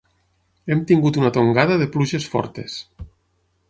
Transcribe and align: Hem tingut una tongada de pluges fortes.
Hem 0.75 0.81
tingut 0.93 1.21
una 1.21 1.31
tongada 1.37 1.79
de 1.85 1.91
pluges 1.97 2.29
fortes. 2.35 2.85